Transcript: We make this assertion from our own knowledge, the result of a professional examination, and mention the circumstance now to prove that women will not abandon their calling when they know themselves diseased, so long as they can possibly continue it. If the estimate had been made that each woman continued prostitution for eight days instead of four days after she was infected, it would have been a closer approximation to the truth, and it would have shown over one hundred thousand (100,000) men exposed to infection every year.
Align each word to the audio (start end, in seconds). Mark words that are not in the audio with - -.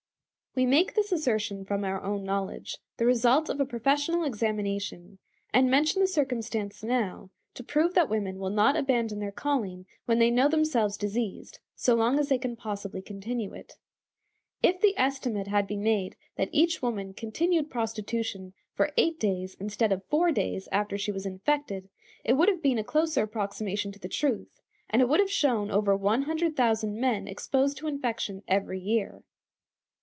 We 0.53 0.65
make 0.65 0.95
this 0.95 1.13
assertion 1.13 1.63
from 1.63 1.85
our 1.85 2.01
own 2.01 2.25
knowledge, 2.25 2.77
the 2.97 3.05
result 3.05 3.47
of 3.47 3.61
a 3.61 3.65
professional 3.65 4.25
examination, 4.25 5.17
and 5.53 5.71
mention 5.71 6.01
the 6.01 6.09
circumstance 6.09 6.83
now 6.83 7.29
to 7.53 7.63
prove 7.63 7.93
that 7.93 8.09
women 8.09 8.37
will 8.37 8.49
not 8.49 8.75
abandon 8.75 9.19
their 9.19 9.31
calling 9.31 9.85
when 10.07 10.19
they 10.19 10.29
know 10.29 10.49
themselves 10.49 10.97
diseased, 10.97 11.59
so 11.73 11.95
long 11.95 12.19
as 12.19 12.27
they 12.27 12.37
can 12.37 12.57
possibly 12.57 13.01
continue 13.01 13.53
it. 13.53 13.75
If 14.61 14.81
the 14.81 14.93
estimate 14.99 15.47
had 15.47 15.67
been 15.67 15.83
made 15.83 16.17
that 16.35 16.49
each 16.51 16.81
woman 16.81 17.13
continued 17.13 17.69
prostitution 17.71 18.51
for 18.73 18.91
eight 18.97 19.21
days 19.21 19.55
instead 19.57 19.93
of 19.93 20.03
four 20.09 20.33
days 20.33 20.67
after 20.69 20.97
she 20.97 21.13
was 21.13 21.25
infected, 21.25 21.87
it 22.25 22.33
would 22.33 22.49
have 22.49 22.61
been 22.61 22.77
a 22.77 22.83
closer 22.83 23.23
approximation 23.23 23.93
to 23.93 23.99
the 23.99 24.09
truth, 24.09 24.59
and 24.89 25.01
it 25.01 25.07
would 25.07 25.21
have 25.21 25.31
shown 25.31 25.71
over 25.71 25.95
one 25.95 26.23
hundred 26.23 26.57
thousand 26.57 26.89
(100,000) 26.95 26.99
men 26.99 27.25
exposed 27.29 27.77
to 27.77 27.87
infection 27.87 28.43
every 28.49 28.81
year. 28.81 29.21